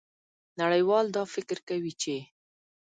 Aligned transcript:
نړیوال 0.61 1.05
دا 1.15 1.23
فکر 1.33 1.57
کوي 1.69 1.93
چې 2.01 2.15